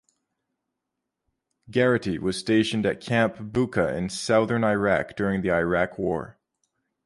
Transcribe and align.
Garrity 1.69 2.17
was 2.17 2.35
stationed 2.35 2.87
at 2.87 3.01
Camp 3.01 3.35
Bucca 3.37 3.95
in 3.95 4.09
southern 4.09 4.63
Iraq 4.63 5.15
during 5.15 5.43
the 5.43 5.51
Iraq 5.51 5.99
War. 5.99 6.39